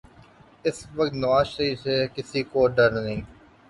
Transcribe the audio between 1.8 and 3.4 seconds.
سے کسی کو ڈر نہیں۔